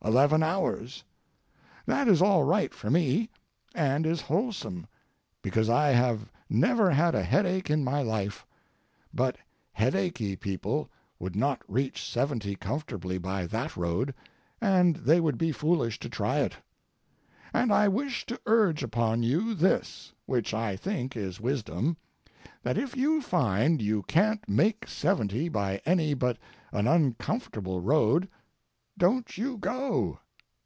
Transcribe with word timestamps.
Eleven 0.00 0.42
hours. 0.44 1.02
That 1.84 2.06
is 2.08 2.22
all 2.22 2.44
right 2.44 2.72
for 2.72 2.88
me, 2.88 3.28
and 3.74 4.06
is 4.06 4.22
wholesome, 4.22 4.86
because 5.42 5.68
I 5.68 5.88
have 5.88 6.30
never 6.48 6.92
had 6.92 7.14
a 7.16 7.22
headache 7.24 7.68
in 7.68 7.82
my 7.84 8.00
life, 8.00 8.46
but 9.12 9.36
headachy 9.72 10.34
people 10.36 10.88
would 11.18 11.34
not 11.34 11.60
reach 11.68 12.02
seventy 12.08 12.54
comfortably 12.54 13.18
by 13.18 13.44
that 13.48 13.76
road, 13.76 14.14
and 14.62 14.96
they 14.96 15.20
would 15.20 15.36
be 15.36 15.52
foolish 15.52 15.98
to 15.98 16.08
try 16.08 16.38
it. 16.38 16.54
And 17.52 17.72
I 17.72 17.86
wish 17.88 18.24
to 18.26 18.40
urge 18.46 18.82
upon 18.84 19.24
you 19.24 19.52
this—which 19.52 20.54
I 20.54 20.76
think 20.76 21.16
is 21.16 21.40
wisdom—that 21.40 22.78
if 22.78 22.96
you 22.96 23.20
find 23.20 23.82
you 23.82 24.04
can't 24.04 24.48
make 24.48 24.86
seventy 24.88 25.48
by 25.50 25.82
any 25.84 26.14
but 26.14 26.38
an 26.72 26.86
uncomfortable 26.86 27.80
road, 27.80 28.28
don't 29.00 29.38
you 29.38 29.56
go. 29.58 30.18